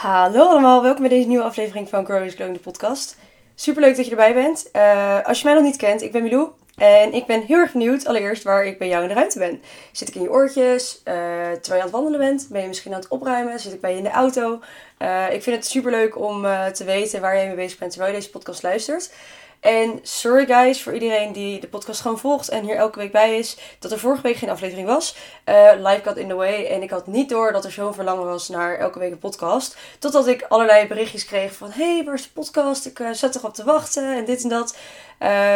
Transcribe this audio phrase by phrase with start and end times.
[0.00, 3.16] Hallo allemaal, welkom bij deze nieuwe aflevering van Grow is de podcast.
[3.54, 4.68] Superleuk dat je erbij bent.
[4.76, 7.72] Uh, als je mij nog niet kent, ik ben Milou en ik ben heel erg
[7.72, 9.62] benieuwd allereerst waar ik bij jou in de ruimte ben.
[9.92, 10.96] Zit ik in je oortjes?
[10.96, 12.48] Uh, terwijl je aan het wandelen bent?
[12.50, 13.60] Ben je misschien aan het opruimen?
[13.60, 14.60] Zit ik bij je in de auto?
[14.98, 18.18] Uh, ik vind het superleuk om te weten waar jij mee bezig bent terwijl je
[18.18, 19.12] deze podcast luistert.
[19.60, 23.38] En sorry guys voor iedereen die de podcast gewoon volgt en hier elke week bij
[23.38, 23.56] is.
[23.78, 25.16] Dat er vorige week geen aflevering was.
[25.44, 26.66] Uh, life got in the way.
[26.66, 29.76] En ik had niet door dat er zo'n verlangen was naar elke week een podcast.
[29.98, 31.70] Totdat ik allerlei berichtjes kreeg van...
[31.70, 32.86] Hey, waar is de podcast?
[32.86, 34.76] Ik uh, zat erop te wachten en dit en dat.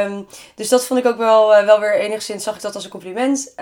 [0.07, 2.45] Um, dus dat vond ik ook wel, uh, wel weer enigszins...
[2.45, 3.55] Zag ik dat als een compliment.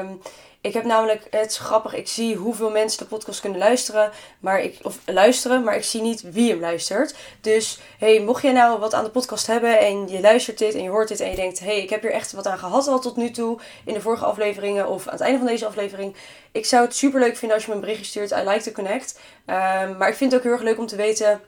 [0.00, 0.20] Um,
[0.60, 4.78] ik heb namelijk, het grappig, ik zie hoeveel mensen de podcast kunnen luisteren, maar ik,
[4.82, 7.14] of luisteren, maar ik zie niet wie hem luistert.
[7.40, 10.82] Dus hey, mocht je nou wat aan de podcast hebben en je luistert dit en
[10.82, 13.00] je hoort dit en je denkt, hey, ik heb hier echt wat aan gehad al
[13.00, 16.16] tot nu toe in de vorige afleveringen of aan het einde van deze aflevering.
[16.52, 18.30] Ik zou het super leuk vinden als je me een berichtje stuurt.
[18.30, 19.18] I like to connect.
[19.46, 21.40] Um, maar ik vind het ook heel erg leuk om te weten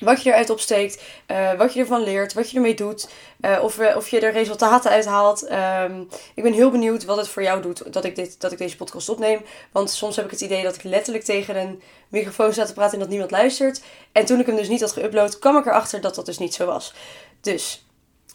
[0.00, 3.08] wat je eruit opsteekt, uh, wat je ervan leert, wat je ermee doet,
[3.40, 5.50] uh, of, of je er resultaten uit haalt.
[5.50, 8.58] Um, ik ben heel benieuwd wat het voor jou doet dat ik, dit, dat ik
[8.58, 9.40] deze podcast opneem.
[9.72, 12.92] Want soms heb ik het idee dat ik letterlijk tegen een microfoon sta te praten
[12.92, 13.82] en dat niemand luistert.
[14.12, 16.54] En toen ik hem dus niet had geüpload, kwam ik erachter dat dat dus niet
[16.54, 16.94] zo was.
[17.40, 17.86] Dus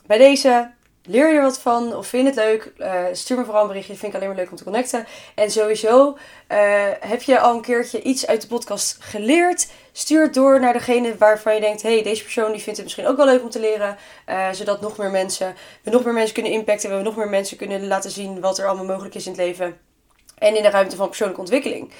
[0.05, 0.71] bij deze,
[1.03, 3.95] leer je er wat van of vind het leuk, uh, stuur me vooral een berichtje.
[3.95, 5.07] Vind ik alleen maar leuk om te connecten.
[5.35, 6.17] En sowieso
[6.99, 9.67] heb je al een keertje iets uit de podcast geleerd.
[9.97, 13.17] Stuur door naar degene waarvan je denkt: hey, deze persoon die vindt het misschien ook
[13.17, 13.97] wel leuk om te leren.
[14.29, 16.97] Uh, zodat nog meer mensen, we nog meer mensen kunnen impacten.
[16.97, 19.77] We nog meer mensen kunnen laten zien wat er allemaal mogelijk is in het leven.
[20.37, 21.91] En in de ruimte van persoonlijke ontwikkeling.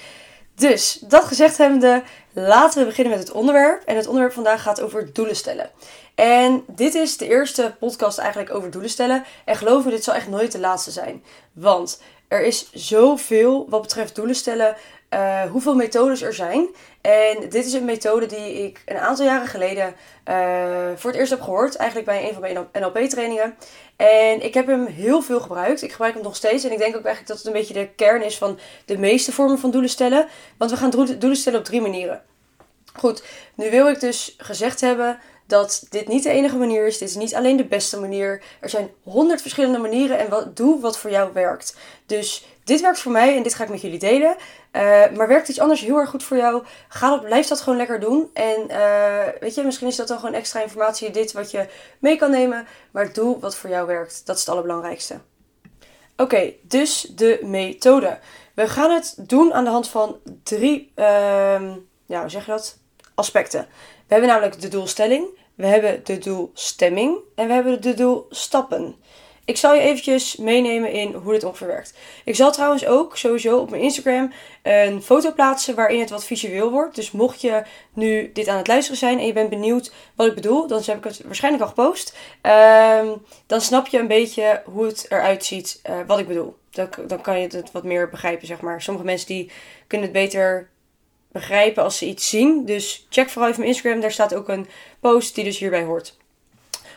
[0.54, 2.02] Dus, dat gezegd hebbende,
[2.32, 3.82] laten we beginnen met het onderwerp.
[3.84, 5.70] En het onderwerp vandaag gaat over doelen stellen.
[6.14, 9.24] En dit is de eerste podcast eigenlijk over doelen stellen.
[9.44, 11.24] En geloof me, dit zal echt nooit de laatste zijn.
[11.52, 14.76] Want er is zoveel wat betreft doelen stellen,
[15.10, 16.68] uh, hoeveel methodes er zijn.
[17.00, 19.94] En dit is een methode die ik een aantal jaren geleden
[20.28, 21.76] uh, voor het eerst heb gehoord.
[21.76, 23.56] Eigenlijk bij een van mijn NLP-trainingen.
[23.96, 25.82] En ik heb hem heel veel gebruikt.
[25.82, 26.64] Ik gebruik hem nog steeds.
[26.64, 29.32] En ik denk ook eigenlijk dat het een beetje de kern is van de meeste
[29.32, 30.26] vormen van doelen stellen.
[30.58, 32.22] Want we gaan doelen stellen op drie manieren.
[32.94, 33.24] Goed,
[33.54, 36.98] nu wil ik dus gezegd hebben dat dit niet de enige manier is.
[36.98, 38.42] Dit is niet alleen de beste manier.
[38.60, 41.76] Er zijn honderd verschillende manieren en wat, doe wat voor jou werkt.
[42.06, 44.36] Dus dit werkt voor mij en dit ga ik met jullie delen.
[44.72, 44.82] Uh,
[45.16, 46.64] maar werkt iets anders heel erg goed voor jou?
[46.88, 48.30] Ga dat, blijf dat gewoon lekker doen.
[48.32, 51.68] En uh, weet je, misschien is dat dan gewoon extra informatie, dit wat je
[51.98, 52.66] mee kan nemen.
[52.90, 54.22] Maar doe wat voor jou werkt.
[54.24, 55.20] Dat is het allerbelangrijkste.
[56.16, 58.18] Oké, dus de methode.
[58.54, 61.06] We gaan het doen aan de hand van drie, uh,
[62.06, 62.78] ja, hoe zeg je dat?
[63.14, 63.66] Aspecten.
[64.06, 68.96] We hebben namelijk de doelstelling, we hebben de doelstemming en we hebben de doelstappen.
[69.46, 71.94] Ik zal je eventjes meenemen in hoe dit ongeveer werkt.
[72.24, 76.70] Ik zal trouwens ook sowieso op mijn Instagram een foto plaatsen waarin het wat visueel
[76.70, 76.94] wordt.
[76.94, 77.62] Dus mocht je
[77.92, 80.96] nu dit aan het luisteren zijn en je bent benieuwd wat ik bedoel, dan heb
[80.96, 82.16] ik het waarschijnlijk al gepost.
[82.42, 86.56] Um, dan snap je een beetje hoe het eruit ziet uh, wat ik bedoel.
[86.70, 88.82] Dan, dan kan je het wat meer begrijpen, zeg maar.
[88.82, 89.50] Sommige mensen die
[89.86, 90.68] kunnen het beter
[91.36, 92.64] begrijpen als ze iets zien.
[92.64, 94.00] Dus check vooral even mijn Instagram.
[94.00, 94.68] Daar staat ook een
[95.00, 96.16] post die dus hierbij hoort.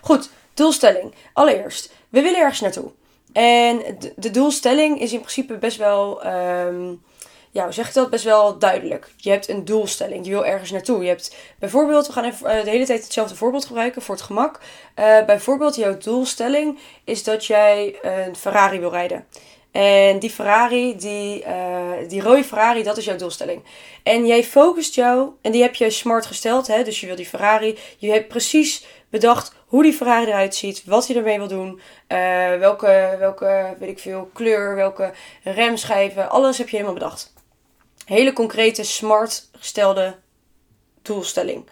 [0.02, 1.14] Goed, doelstelling.
[1.34, 2.92] Allereerst, we willen ergens naartoe.
[3.34, 7.04] En de, doelstelling is in principe best wel, um,
[7.52, 8.10] ja, zeg je dat?
[8.10, 9.12] Best wel duidelijk.
[9.18, 10.26] Je hebt een doelstelling.
[10.26, 11.02] Je wil ergens naartoe.
[11.02, 14.24] Je hebt bijvoorbeeld, we gaan even uh, de hele tijd hetzelfde voorbeeld gebruiken voor het
[14.24, 14.60] gemak.
[15.00, 19.26] Uh, bijvoorbeeld, jouw doelstelling is dat jij een Ferrari wil rijden.
[19.72, 23.63] En die Ferrari, die, uh, die rode Ferrari, dat is jouw doelstelling.
[24.03, 26.84] En jij focust jou, en die heb je smart gesteld, hè?
[26.84, 27.78] dus je wil die Ferrari.
[27.97, 32.58] Je hebt precies bedacht hoe die Ferrari eruit ziet, wat je ermee wil doen, uh,
[32.58, 35.13] welke, welke, weet ik veel, kleur, welke
[35.44, 37.34] remschijven, alles heb je helemaal bedacht.
[38.06, 40.16] Hele concrete, smart gestelde
[41.02, 41.69] doelstelling.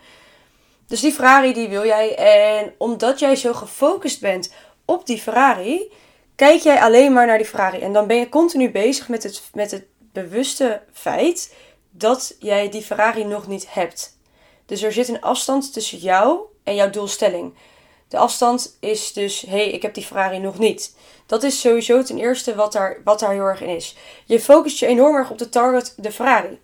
[0.87, 2.15] Dus die Ferrari, die wil jij.
[2.15, 4.53] En omdat jij zo gefocust bent
[4.85, 5.91] op die Ferrari,
[6.37, 7.79] kijk jij alleen maar naar die Ferrari.
[7.79, 11.55] En dan ben je continu bezig met het, met het bewuste feit
[11.91, 14.17] dat jij die Ferrari nog niet hebt.
[14.65, 17.53] Dus er zit een afstand tussen jou en jouw doelstelling.
[18.07, 20.95] De afstand is dus, hé, hey, ik heb die Ferrari nog niet.
[21.25, 23.95] Dat is sowieso ten eerste wat daar, wat daar heel erg in is.
[24.25, 26.59] Je focust je enorm erg op de target, de Ferrari.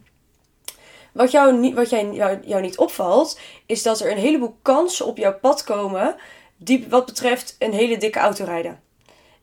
[1.12, 5.06] Wat, jou, niet, wat jij, jou, jou niet opvalt, is dat er een heleboel kansen
[5.06, 6.16] op jouw pad komen.
[6.58, 8.83] Die, wat betreft een hele dikke auto rijden.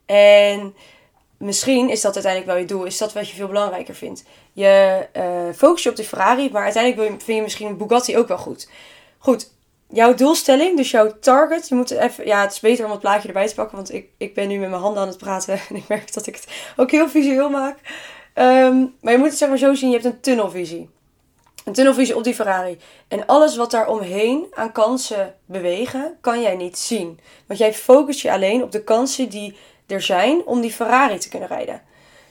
[0.05, 0.75] En
[1.37, 4.23] misschien is dat uiteindelijk wel je doel, is dat wat je veel belangrijker vindt.
[4.53, 8.27] Je uh, focus je op de Ferrari, maar uiteindelijk vind je misschien een Bugatti ook
[8.27, 8.69] wel goed.
[9.17, 9.49] Goed,
[9.89, 13.27] jouw doelstelling, dus jouw target, je moet even, ja, het is beter om het plaatje
[13.27, 15.75] erbij te pakken, want ik, ik ben nu met mijn handen aan het praten en
[15.75, 17.77] ik merk dat ik het ook heel visueel maak.
[18.35, 20.89] Um, maar je moet het zeg maar zo zien, je hebt een tunnelvisie.
[21.65, 22.77] Een tunnelvisie op die Ferrari.
[23.07, 27.19] En alles wat daar omheen aan kansen bewegen, kan jij niet zien.
[27.47, 29.55] Want jij focust je alleen op de kansen die
[29.91, 31.81] er zijn om die Ferrari te kunnen rijden.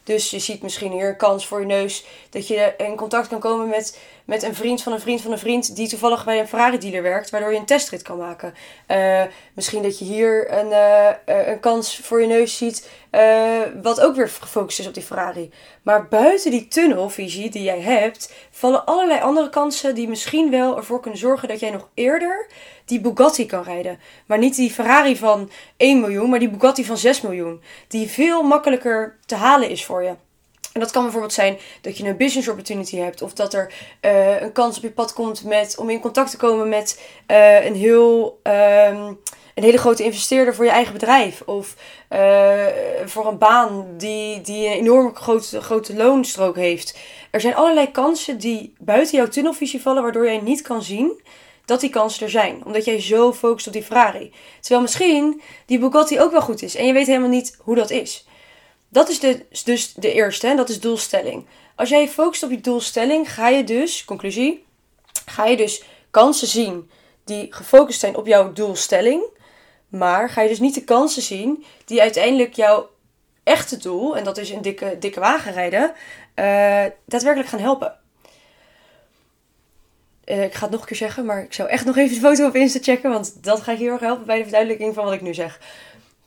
[0.05, 3.39] Dus je ziet misschien hier een kans voor je neus dat je in contact kan
[3.41, 3.99] komen met,
[4.31, 7.03] met een vriend van een vriend van een vriend die toevallig bij een Ferrari dealer
[7.03, 8.55] werkt, waardoor je een testrit kan maken.
[8.89, 9.23] Uh,
[9.55, 12.91] misschien dat je hier een, uh, een kans voor je neus ziet,
[13.83, 15.51] wat ook weer gefocust is op die Ferrari.
[15.83, 21.01] Maar buiten die tunnelvisie die jij hebt, vallen allerlei andere kansen die misschien wel ervoor
[21.01, 22.47] kunnen zorgen dat jij nog eerder
[22.85, 23.99] die Bugatti kan rijden.
[24.27, 27.63] Maar niet die Ferrari van 1 miljoen, maar die Bugatti van 6 miljoen.
[27.89, 30.15] Die veel makkelijker te halen is voor je.
[30.73, 33.23] En dat kan bijvoorbeeld zijn dat je een business opportunity hebt.
[33.23, 33.73] Of dat er
[34.03, 37.01] uh, een kans op je pad komt met, om in contact te komen met
[37.31, 39.19] uh, een, heel, um,
[39.55, 41.43] een hele grote investeerder voor je eigen bedrijf.
[41.47, 41.77] Of
[42.11, 42.67] uh,
[43.05, 46.99] voor een baan die, die een enorm grote, grote loonstrook heeft.
[47.31, 51.23] Er zijn allerlei kansen die buiten jouw tunnelvisie vallen, waardoor jij niet kan zien
[51.65, 52.63] dat die kansen er zijn.
[52.65, 54.33] Omdat jij zo focust op die Ferrari.
[54.61, 56.77] Terwijl misschien die Bugatti ook wel goed is.
[56.77, 58.25] En je weet helemaal niet hoe dat is.
[58.93, 60.47] Dat is dus de eerste.
[60.47, 61.47] En dat is doelstelling.
[61.75, 64.65] Als jij focust op je doelstelling, ga je dus, conclusie,
[65.27, 66.91] ga je dus kansen zien
[67.25, 69.23] die gefocust zijn op jouw doelstelling.
[69.89, 72.91] Maar ga je dus niet de kansen zien die uiteindelijk jouw
[73.43, 75.93] echte doel, en dat is een dikke, dikke wagen rijden,
[76.35, 77.99] uh, daadwerkelijk gaan helpen.
[80.25, 82.21] Uh, ik ga het nog een keer zeggen, maar ik zou echt nog even de
[82.21, 83.11] foto op Insta checken.
[83.11, 85.61] Want dat gaat heel erg helpen bij de verduidelijking van wat ik nu zeg.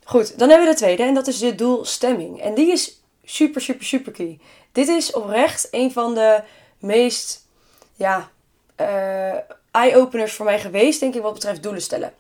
[0.04, 2.42] Goed, dan hebben we de tweede en dat is de doelstemming.
[2.42, 4.40] En die is super, super, super key.
[4.72, 6.42] Dit is oprecht een van de
[6.80, 7.48] meest
[7.96, 8.30] ja,
[8.82, 9.36] uh,
[9.72, 12.14] eye-openers voor mij geweest, denk ik, wat betreft doelen stellen.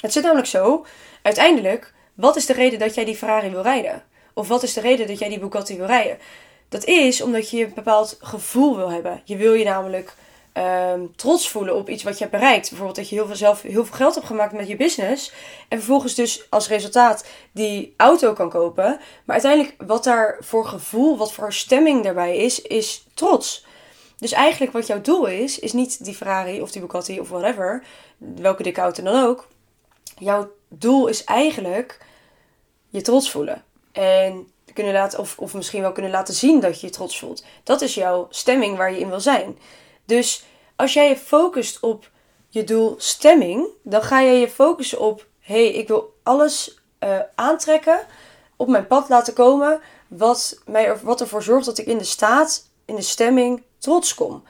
[0.00, 0.86] Het zit namelijk zo,
[1.22, 4.02] uiteindelijk, wat is de reden dat jij die Ferrari wil rijden?
[4.34, 6.18] Of wat is de reden dat jij die Bugatti wil rijden?
[6.68, 9.22] Dat is omdat je een bepaald gevoel wil hebben.
[9.24, 10.14] Je wil je namelijk
[10.58, 12.68] um, trots voelen op iets wat je hebt bereikt.
[12.68, 15.32] Bijvoorbeeld dat je heel veel, zelf heel veel geld hebt gemaakt met je business.
[15.68, 19.00] En vervolgens dus als resultaat die auto kan kopen.
[19.24, 23.66] Maar uiteindelijk wat daar voor gevoel, wat voor stemming daarbij is, is trots.
[24.18, 27.84] Dus eigenlijk wat jouw doel is, is niet die Ferrari of die Bugatti of whatever.
[28.18, 29.48] Welke dikke auto dan ook.
[30.18, 31.98] Jouw doel is eigenlijk
[32.88, 33.64] je trots voelen.
[33.92, 37.44] En kunnen laten, of, of misschien wel kunnen laten zien dat je je trots voelt.
[37.62, 39.58] Dat is jouw stemming waar je in wil zijn.
[40.04, 40.44] Dus
[40.76, 42.10] als jij je focust op
[42.48, 48.06] je doelstemming, dan ga je je focussen op: hé, hey, ik wil alles uh, aantrekken,
[48.56, 52.68] op mijn pad laten komen, wat, mij, wat ervoor zorgt dat ik in de staat,
[52.84, 54.42] in de stemming trots kom.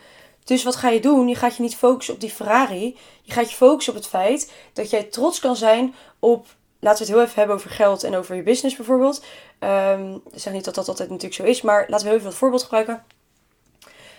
[0.44, 1.28] Dus wat ga je doen?
[1.28, 2.98] Je gaat je niet focussen op die Ferrari.
[3.22, 6.46] Je gaat je focussen op het feit dat jij trots kan zijn op.
[6.80, 9.22] Laten we het heel even hebben over geld en over je business bijvoorbeeld.
[9.60, 12.30] Um, ik zeg niet dat dat altijd natuurlijk zo is, maar laten we heel even
[12.30, 13.04] dat voorbeeld gebruiken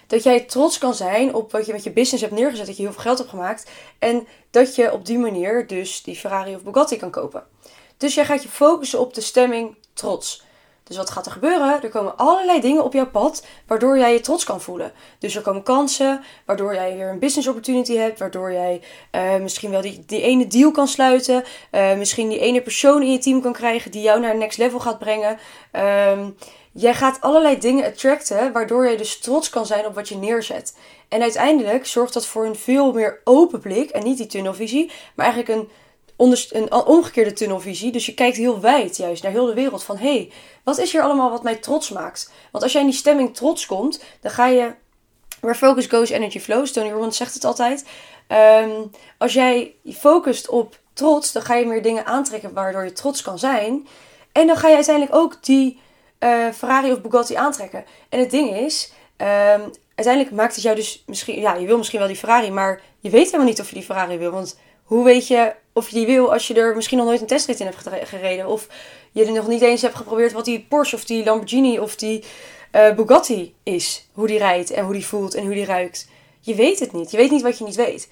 [0.07, 2.83] dat jij trots kan zijn op wat je met je business hebt neergezet, dat je
[2.83, 3.69] heel veel geld hebt gemaakt.
[3.99, 7.43] En dat je op die manier dus die Ferrari of Bugatti kan kopen.
[7.97, 10.44] Dus jij gaat je focussen op de stemming trots.
[10.87, 11.83] Dus wat gaat er gebeuren?
[11.83, 14.91] Er komen allerlei dingen op jouw pad waardoor jij je trots kan voelen.
[15.19, 19.71] Dus er komen kansen, waardoor jij weer een business opportunity hebt, waardoor jij uh, misschien
[19.71, 23.41] wel die, die ene deal kan sluiten, uh, misschien die ene persoon in je team
[23.41, 25.39] kan krijgen die jou naar een next level gaat brengen.
[25.73, 26.25] Uh,
[26.77, 30.77] Jij gaat allerlei dingen attracten, waardoor je dus trots kan zijn op wat je neerzet.
[31.09, 33.89] En uiteindelijk zorgt dat voor een veel meer open blik.
[33.89, 35.69] En niet die tunnelvisie, maar eigenlijk een,
[36.17, 37.91] een omgekeerde tunnelvisie.
[37.91, 39.83] Dus je kijkt heel wijd juist naar heel de wereld.
[39.83, 40.31] Van hé, hey,
[40.63, 42.31] wat is hier allemaal wat mij trots maakt?
[42.51, 44.73] Want als jij in die stemming trots komt, dan ga je.
[45.39, 46.71] Where focus goes, energy flows.
[46.71, 47.85] Tony Robbins zegt het altijd.
[48.27, 53.21] Um, als jij focust op trots, dan ga je meer dingen aantrekken waardoor je trots
[53.21, 53.87] kan zijn.
[54.31, 55.79] En dan ga je uiteindelijk ook die
[56.19, 57.85] uh, Ferrari of Bugatti aantrekken.
[58.09, 61.99] En het ding is, um, uiteindelijk maakt het jou dus misschien, ja, je wil misschien
[61.99, 64.31] wel die Ferrari, maar je weet helemaal niet of je die Ferrari wil.
[64.31, 67.27] Want hoe weet je of je die wil als je er misschien nog nooit een
[67.27, 68.47] testrit in hebt gereden?
[68.47, 68.67] Of
[69.11, 72.23] je er nog niet eens hebt geprobeerd wat die Porsche of die Lamborghini of die
[72.71, 74.07] uh, Bugatti is.
[74.13, 76.07] Hoe die rijdt en hoe die voelt en hoe die ruikt.
[76.39, 77.11] Je weet het niet.
[77.11, 78.09] Je weet niet wat je niet weet.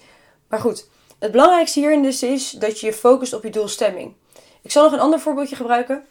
[0.48, 0.88] Maar goed,
[1.18, 4.14] het belangrijkste hierin dus is dat je je focust op je doelstemming.
[4.62, 6.04] Ik zal nog een ander voorbeeldje gebruiken.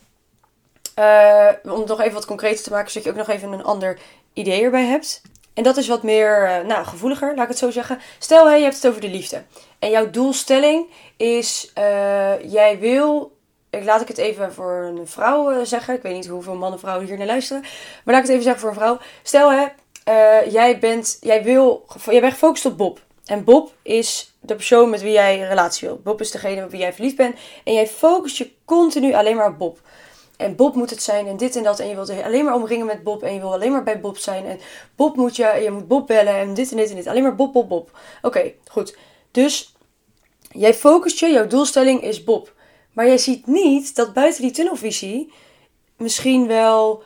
[0.99, 3.63] Uh, om het nog even wat concreter te maken, zodat je ook nog even een
[3.63, 3.99] ander
[4.33, 5.21] idee erbij hebt.
[5.53, 7.99] En dat is wat meer uh, nou, gevoeliger, laat ik het zo zeggen.
[8.19, 9.43] Stel, hey, je hebt het over de liefde.
[9.79, 10.85] En jouw doelstelling
[11.17, 13.37] is, uh, jij wil,
[13.69, 15.95] ik laat ik het even voor een vrouw zeggen.
[15.95, 17.61] Ik weet niet hoeveel mannen en vrouwen hier naar luisteren.
[17.61, 18.97] Maar laat ik het even zeggen voor een vrouw.
[19.23, 19.65] Stel, hè,
[20.49, 22.99] jij, bent, jij, wil, jij bent gefocust op Bob.
[23.25, 25.99] En Bob is de persoon met wie jij een relatie wil.
[26.03, 27.35] Bob is degene met wie jij verliefd bent.
[27.63, 29.79] En jij focust je continu alleen maar op Bob.
[30.37, 31.79] En Bob moet het zijn en dit en dat.
[31.79, 33.23] En je wilt alleen maar omringen met Bob.
[33.23, 34.45] En je wil alleen maar bij Bob zijn.
[34.45, 34.59] En
[34.95, 37.07] Bob moet je, je moet Bob bellen en dit en dit en dit.
[37.07, 37.99] Alleen maar Bob, Bob, Bob.
[38.21, 38.97] Oké, goed.
[39.31, 39.73] Dus
[40.51, 42.53] jij focust je, jouw doelstelling is Bob.
[42.93, 45.33] Maar jij ziet niet dat buiten die tunnelvisie
[45.97, 47.03] misschien wel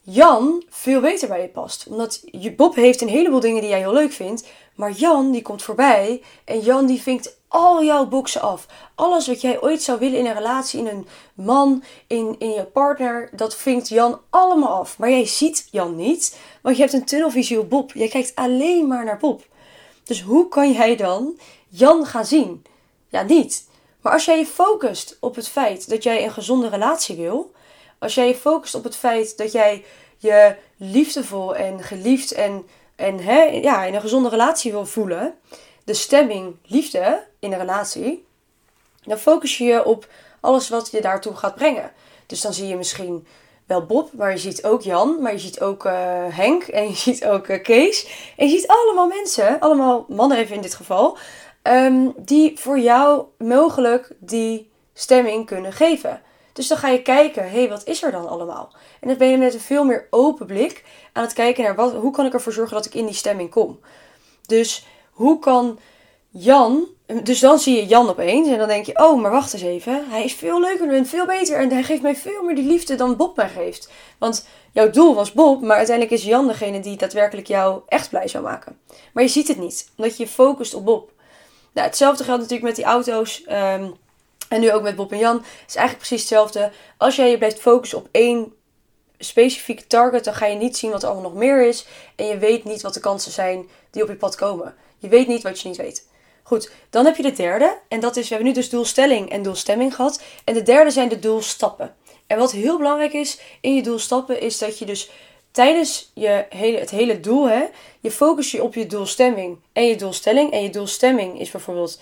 [0.00, 1.86] Jan veel beter bij je past.
[1.88, 2.24] Omdat
[2.56, 4.48] Bob heeft een heleboel dingen die jij heel leuk vindt.
[4.74, 8.66] Maar Jan die komt voorbij en Jan die vinkt al jouw boxen af.
[8.94, 12.64] Alles wat jij ooit zou willen in een relatie, in een man, in, in je
[12.64, 14.98] partner, dat vinkt Jan allemaal af.
[14.98, 17.92] Maar jij ziet Jan niet, want je hebt een tunnelvisie op Bob.
[17.92, 19.46] Jij kijkt alleen maar naar Bob.
[20.04, 21.38] Dus hoe kan jij dan
[21.68, 22.64] Jan gaan zien?
[23.08, 23.68] Ja, niet.
[24.00, 27.52] Maar als jij je focust op het feit dat jij een gezonde relatie wil,
[27.98, 29.84] als jij je focust op het feit dat jij
[30.18, 35.34] je liefdevol en geliefd en, en hè, ja, in een gezonde relatie wil voelen,
[35.84, 38.26] de stemming liefde in een relatie,
[39.02, 40.08] dan focus je je op
[40.40, 41.92] alles wat je daartoe gaat brengen.
[42.26, 43.26] Dus dan zie je misschien
[43.66, 45.92] wel Bob, maar je ziet ook Jan, maar je ziet ook uh,
[46.28, 48.06] Henk en je ziet ook uh, Kees.
[48.36, 51.18] En je ziet allemaal mensen, allemaal mannen even in dit geval,
[51.62, 56.22] um, die voor jou mogelijk die stemming kunnen geven.
[56.54, 58.72] Dus dan ga je kijken, hé, hey, wat is er dan allemaal?
[59.00, 61.92] En dan ben je met een veel meer open blik aan het kijken naar wat,
[61.92, 63.80] hoe kan ik ervoor zorgen dat ik in die stemming kom.
[64.46, 65.78] Dus hoe kan
[66.30, 66.86] Jan,
[67.22, 70.04] dus dan zie je Jan opeens en dan denk je, oh, maar wacht eens even,
[70.08, 72.94] hij is veel leuker en veel beter en hij geeft mij veel meer die liefde
[72.94, 73.90] dan Bob mij geeft.
[74.18, 78.28] Want jouw doel was Bob, maar uiteindelijk is Jan degene die daadwerkelijk jou echt blij
[78.28, 78.78] zou maken.
[79.12, 81.10] Maar je ziet het niet, omdat je je focust op Bob.
[81.72, 83.44] Nou, hetzelfde geldt natuurlijk met die auto's.
[83.44, 83.90] Ehm,
[84.54, 85.44] en nu ook met Bob en Jan.
[85.66, 86.70] Is eigenlijk precies hetzelfde.
[86.96, 88.52] Als jij je blijft focussen op één
[89.18, 91.86] specifieke target, dan ga je niet zien wat er allemaal nog meer is.
[92.16, 94.74] En je weet niet wat de kansen zijn die op je pad komen.
[94.98, 96.06] Je weet niet wat je niet weet.
[96.42, 97.78] Goed, dan heb je de derde.
[97.88, 100.22] En dat is, we hebben nu dus doelstelling en doelstemming gehad.
[100.44, 101.94] En de derde zijn de doelstappen.
[102.26, 105.10] En wat heel belangrijk is in je doelstappen, is dat je dus
[105.50, 107.64] tijdens je hele, het hele doel, hè,
[108.00, 110.52] je focus je op je doelstemming en je doelstelling.
[110.52, 112.00] En je doelstemming is bijvoorbeeld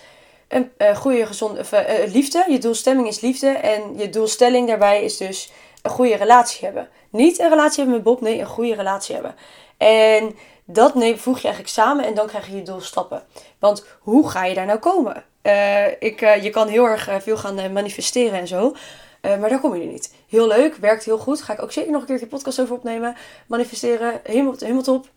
[0.55, 2.45] een uh, goede gezonde uh, liefde.
[2.47, 3.47] Je doelstemming is liefde.
[3.47, 6.89] En je doelstelling daarbij is dus een goede relatie hebben.
[7.09, 9.35] Niet een relatie hebben met Bob, nee, een goede relatie hebben.
[9.77, 13.23] En dat neem, voeg je eigenlijk samen en dan krijg je je doelstappen.
[13.59, 15.23] Want hoe ga je daar nou komen?
[15.99, 18.75] Ik, je kan heel erg veel gaan manifesteren en zo.
[19.21, 20.13] maar daar kom je niet.
[20.29, 21.41] Heel leuk, werkt heel goed.
[21.41, 23.15] Ga ik ook zeker nog een keertje podcast over opnemen.
[23.47, 25.07] Manifesteren, helemaal, helemaal top.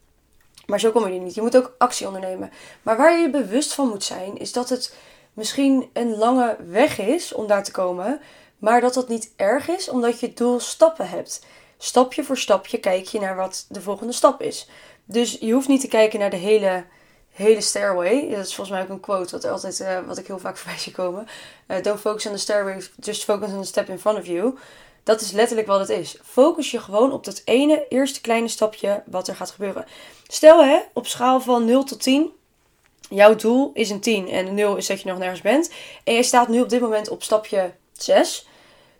[0.66, 1.34] Maar zo kom je er niet.
[1.34, 2.50] Je moet ook actie ondernemen.
[2.82, 4.94] Maar waar je je bewust van moet zijn, is dat het
[5.36, 8.20] misschien een lange weg is om daar te komen,
[8.58, 11.44] maar dat dat niet erg is omdat je doel stappen hebt.
[11.78, 14.68] Stapje voor stapje kijk je naar wat de volgende stap is.
[15.04, 16.84] Dus je hoeft niet te kijken naar de hele,
[17.30, 18.28] hele stairway.
[18.30, 20.78] Dat is volgens mij ook een quote wat, altijd, uh, wat ik heel vaak voorbij
[20.78, 21.26] zie komen.
[21.68, 24.54] Uh, don't focus on the stairway, just focus on the step in front of you.
[25.02, 26.18] Dat is letterlijk wat het is.
[26.24, 29.84] Focus je gewoon op dat ene eerste kleine stapje wat er gaat gebeuren.
[30.26, 32.30] Stel hè, op schaal van 0 tot 10
[33.08, 35.70] jouw doel is een 10 en een 0 is dat je nog nergens bent.
[36.04, 38.46] En je staat nu op dit moment op stapje 6.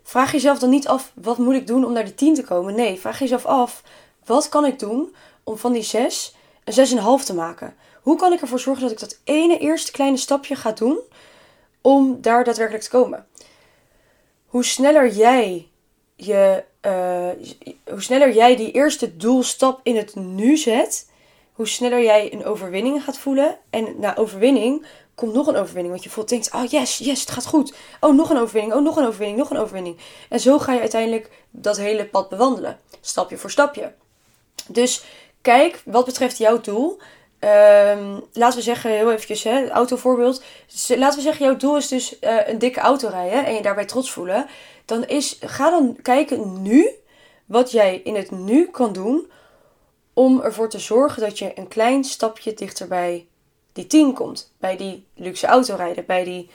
[0.03, 2.75] Vraag jezelf dan niet af, wat moet ik doen om naar die 10 te komen?
[2.75, 3.83] Nee, vraag jezelf af,
[4.25, 7.75] wat kan ik doen om van die 6 een 6,5 te maken?
[8.01, 10.99] Hoe kan ik ervoor zorgen dat ik dat ene eerste kleine stapje ga doen
[11.81, 13.27] om daar daadwerkelijk te komen?
[14.45, 15.67] Hoe sneller jij
[16.15, 17.29] je, uh,
[17.89, 21.09] hoe sneller jij die eerste doelstap in het nu zet,
[21.57, 23.57] hoe sneller jij een overwinning gaat voelen.
[23.69, 24.85] En na overwinning
[25.15, 25.89] komt nog een overwinning.
[25.89, 27.73] Want je voelt, denkt, oh yes, yes, het gaat goed.
[27.99, 29.97] Oh, nog een overwinning, oh, nog een overwinning, nog een overwinning.
[30.29, 32.79] En zo ga je uiteindelijk dat hele pad bewandelen.
[33.01, 33.93] Stapje voor stapje.
[34.67, 35.03] Dus
[35.41, 36.99] kijk, wat betreft jouw doel.
[37.39, 40.43] Um, laten we zeggen, heel eventjes, hè, autovoorbeeld.
[40.87, 43.85] Laten we zeggen, jouw doel is dus uh, een dikke auto rijden en je daarbij
[43.85, 44.47] trots voelen.
[44.85, 46.89] Dan is, ga dan kijken nu
[47.45, 49.31] wat jij in het nu kan doen
[50.17, 53.27] om ervoor te zorgen dat je een klein stapje dichter bij
[53.73, 54.53] die 10 komt.
[54.59, 56.49] Bij die luxe autorijden, bij die,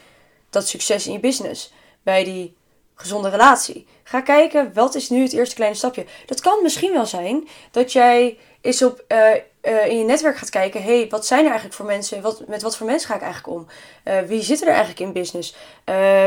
[0.51, 2.57] dat succes in je business, bij die
[2.95, 3.87] gezonde relatie.
[4.03, 6.07] Ga kijken, wat is nu het eerste kleine stapje?
[6.27, 9.31] Dat kan misschien wel zijn dat jij eens op uh,
[9.63, 12.23] uh, in je netwerk gaat kijken, hey, wat zijn er eigenlijk voor mensen?
[12.23, 13.67] Wat, met wat voor mensen ga ik eigenlijk om?
[14.05, 15.55] Uh, wie zitten er eigenlijk in business?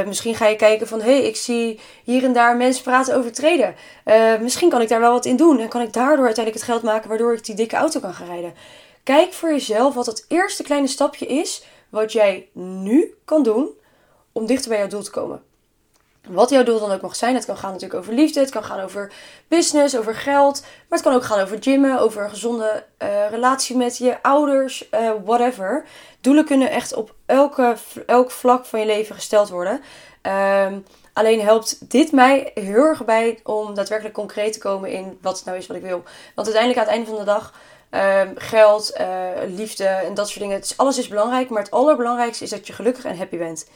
[0.05, 3.75] misschien ga je kijken van, hey, ik zie hier en daar mensen praten over treden.
[4.41, 6.83] misschien kan ik daar wel wat in doen en kan ik daardoor uiteindelijk het geld
[6.83, 8.53] maken waardoor ik die dikke auto kan gaan rijden.
[9.03, 13.69] Kijk voor jezelf wat het eerste kleine stapje is wat jij nu kan doen
[14.31, 15.43] om dichter bij jouw doel te komen.
[16.27, 17.35] Wat jouw doel dan ook mag zijn.
[17.35, 18.39] Het kan gaan natuurlijk over liefde.
[18.39, 19.11] Het kan gaan over
[19.47, 20.61] business, over geld.
[20.61, 24.89] Maar het kan ook gaan over gymmen, over een gezonde uh, relatie met je ouders,
[24.91, 25.85] uh, whatever.
[26.21, 29.81] Doelen kunnen echt op elke, elk vlak van je leven gesteld worden.
[30.21, 35.35] Um, Alleen helpt dit mij heel erg bij om daadwerkelijk concreet te komen in wat
[35.35, 36.03] het nou is wat ik wil.
[36.35, 37.53] Want uiteindelijk aan het einde van de dag,
[37.89, 41.49] ehm, geld, uh, liefde en dat soort dingen, het is, alles is belangrijk.
[41.49, 43.69] Maar het allerbelangrijkste is dat je gelukkig en happy bent.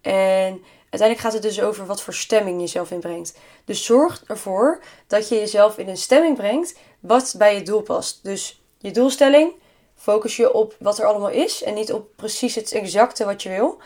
[0.00, 0.64] En
[1.00, 3.34] uiteindelijk gaat het dus over wat voor stemming je zelf inbrengt.
[3.64, 8.20] Dus zorg ervoor dat je jezelf in een stemming brengt wat bij je doel past.
[8.22, 9.52] Dus je doelstelling,
[9.96, 13.48] focus je op wat er allemaal is en niet op precies het exacte wat je
[13.48, 13.80] wil.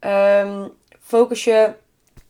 [0.00, 1.72] Um, focus je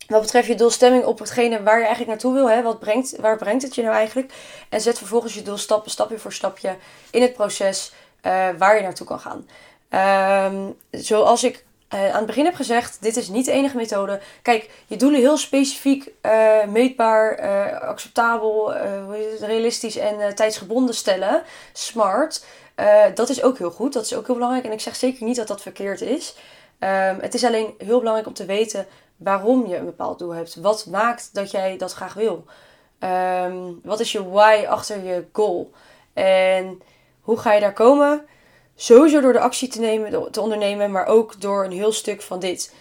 [0.07, 2.51] wat betreft je doelstemming op hetgene waar je eigenlijk naartoe wil.
[2.51, 2.63] Hè?
[2.63, 4.33] Wat brengt, waar brengt het je nou eigenlijk?
[4.69, 6.77] En zet vervolgens je doel stappen, stapje voor stapje
[7.11, 9.47] in het proces uh, waar je naartoe kan gaan.
[10.55, 14.21] Um, zoals ik uh, aan het begin heb gezegd, dit is niet de enige methode.
[14.43, 17.41] Kijk, je doelen heel specifiek, uh, meetbaar,
[17.81, 18.75] acceptabel,
[19.41, 21.43] realistisch en tijdsgebonden stellen.
[21.73, 22.45] Smart.
[23.15, 23.93] dat is ook heel goed.
[23.93, 24.65] Dat is ook heel belangrijk.
[24.65, 26.35] En ik zeg zeker niet dat dat verkeerd is.
[26.81, 30.55] Um, het is alleen heel belangrijk om te weten waarom je een bepaald doel hebt.
[30.55, 32.45] Wat maakt dat jij dat graag wil?
[32.99, 35.71] Um, wat is je why achter je goal?
[36.13, 36.83] En
[37.21, 38.27] hoe ga je daar komen?
[38.81, 42.41] Sowieso door de actie te, nemen, te ondernemen, maar ook door een heel stuk van
[42.41, 42.75] dit.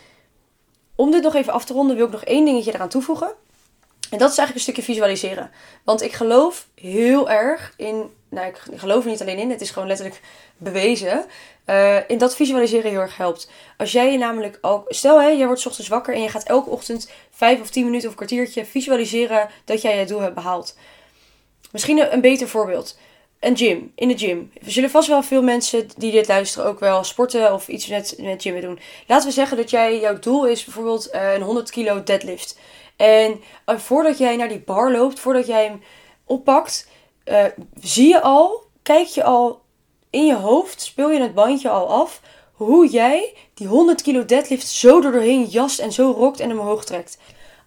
[0.95, 3.27] Om dit nog even af te ronden, wil ik nog één dingetje eraan toevoegen.
[4.09, 5.51] En dat is eigenlijk een stukje visualiseren.
[5.83, 8.13] Want ik geloof heel erg in.
[8.29, 10.21] Nou, ik geloof er niet alleen in, het is gewoon letterlijk
[10.57, 11.25] bewezen.
[11.65, 13.49] Uh, in dat visualiseren heel erg helpt.
[13.77, 14.85] Als jij je namelijk ook.
[14.87, 18.09] Stel hè, jij wordt ochtends wakker en je gaat elke ochtend 5 of 10 minuten
[18.09, 20.77] of kwartiertje visualiseren dat jij je doel hebt behaald.
[21.71, 22.97] Misschien een, beter voorbeeld.
[23.39, 24.51] Een gym, in de gym.
[24.65, 28.15] Er zullen vast wel veel mensen die dit luisteren ook wel sporten of iets met,
[28.17, 28.79] met doen.
[29.07, 32.59] Laten we zeggen dat jij, jouw doel is bijvoorbeeld uh, een 100 kilo deadlift.
[32.95, 35.81] En uh, voordat jij naar die bar loopt, voordat jij hem
[36.25, 36.87] oppakt,
[37.81, 39.61] zie je al, kijk je al
[40.09, 42.21] in je hoofd speel je het bandje al af
[42.53, 47.17] hoe jij die 100 kilo deadlift zo doorheen jast en zo rokt en omhoog trekt.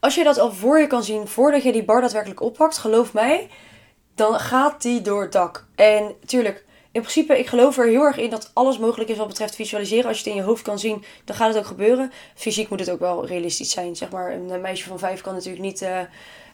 [0.00, 3.12] Als je dat al voor je kan zien voordat je die bar daadwerkelijk oppakt, geloof
[3.12, 3.48] mij,
[4.22, 5.64] dan gaat die door het dak.
[5.74, 9.26] En tuurlijk, in principe, ik geloof er heel erg in dat alles mogelijk is wat
[9.26, 10.06] betreft visualiseren.
[10.08, 12.12] Als je het in je hoofd kan zien, dan gaat het ook gebeuren.
[12.34, 13.96] Fysiek moet het ook wel realistisch zijn.
[13.96, 16.00] Zeg maar, een meisje van vijf kan natuurlijk niet uh,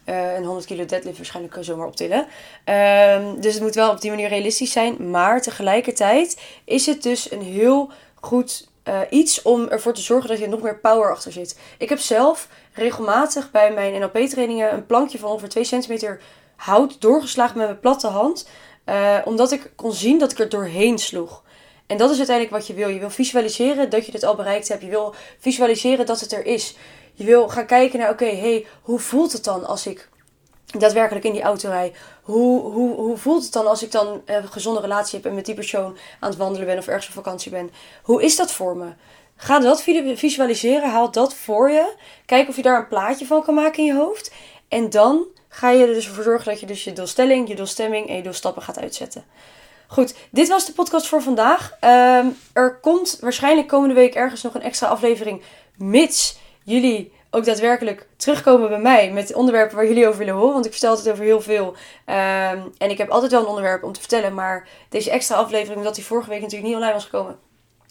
[0.07, 2.18] uh, een 100 kilo deadlift waarschijnlijk zomaar optillen.
[2.18, 5.11] Um, dus het moet wel op die manier realistisch zijn.
[5.11, 8.68] Maar tegelijkertijd is het dus een heel goed
[9.11, 11.59] iets om ervoor te zorgen dat je nog meer power achter zit.
[11.78, 16.20] Ik heb zelf regelmatig bij mijn NLP-trainingen een plankje van ongeveer 2 centimeter
[16.59, 18.49] hout doorgeslagen met mijn platte hand.
[18.87, 21.42] Uh, omdat ik kon zien dat ik er doorheen sloeg.
[21.87, 22.88] En dat is uiteindelijk wat je wil.
[22.88, 24.83] Je wil visualiseren dat je dit al bereikt hebt.
[24.83, 26.77] Je wil visualiseren dat het er is.
[27.14, 30.09] Je wil gaan kijken naar, oké, hey, hoe voelt het dan als ik
[30.66, 31.92] daadwerkelijk in die auto rij?
[32.23, 35.47] Hoe, hoe, hoe voelt het dan als ik dan een gezonde relatie heb en met
[35.47, 37.71] die persoon aan het wandelen ben of ergens op vakantie ben?
[38.03, 38.92] Hoe is dat voor me?
[39.37, 39.83] Ga dat
[40.14, 41.94] visualiseren, haal dat voor je.
[42.27, 44.33] Kijk of je daar een plaatje van kan maken in je hoofd.
[44.68, 48.08] En dan ga je er dus voor zorgen dat je dus je doelstelling, je doelstemming
[48.08, 49.24] en je doelstappen gaat uitzetten.
[49.87, 51.76] Goed, dit was de podcast voor vandaag.
[51.80, 55.42] Um, er komt waarschijnlijk komende week ergens nog een extra aflevering,
[55.76, 60.52] mits jullie ook daadwerkelijk terugkomen bij mij met onderwerpen waar jullie over willen horen.
[60.52, 61.66] Want ik vertel het over heel veel.
[61.66, 64.34] Um, en ik heb altijd wel een onderwerp om te vertellen.
[64.34, 67.38] Maar deze extra aflevering, omdat die vorige week natuurlijk niet online was gekomen,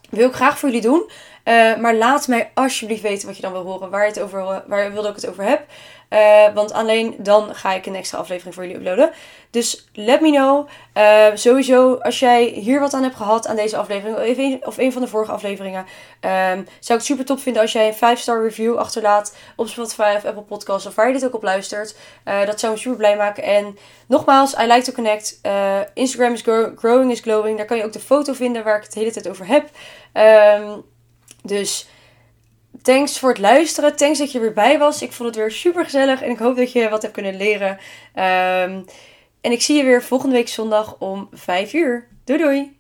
[0.10, 1.10] wil ik graag voor jullie doen.
[1.44, 3.90] Uh, maar laat mij alsjeblieft weten wat je dan wil horen.
[3.90, 5.66] Waar, je het over, waar wil dat ik het over heb.
[6.10, 9.12] Uh, want alleen dan ga ik een extra aflevering voor jullie uploaden.
[9.50, 10.68] Dus let me know.
[10.98, 15.02] Uh, sowieso, als jij hier wat aan hebt gehad aan deze aflevering, of een, van
[15.02, 15.86] de vorige afleveringen,
[16.22, 20.14] um, zou ik het super top vinden als jij een 5-star review achterlaat op Spotify
[20.18, 21.96] of Apple Podcasts of waar je dit ook op luistert.
[22.26, 23.44] Uh, dat zou me super blij maken.
[23.44, 25.40] En nogmaals, I like to connect.
[25.94, 26.44] Instagram is
[26.76, 27.58] growing is glowing.
[27.58, 29.70] Daar kan je ook de foto vinden waar ik het de hele tijd over heb.
[30.62, 30.84] Um,
[31.44, 31.88] dus
[32.88, 33.96] thanks voor het luisteren.
[33.96, 35.02] Thanks dat je er weer bij was.
[35.02, 37.72] Ik vond het weer super gezellig en ik hoop dat je wat hebt kunnen leren.
[38.16, 38.86] Um,
[39.42, 42.08] en ik zie je weer volgende week zondag om 5 uur.
[42.24, 42.77] Doei doei!